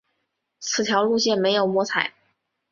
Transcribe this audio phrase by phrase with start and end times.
[0.59, 2.11] 此条路线没有摸彩